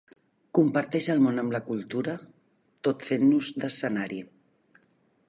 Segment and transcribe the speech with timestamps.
[0.59, 2.15] Comparteix el món amb la cultura,
[2.89, 4.23] tot fent-nos d'escenari.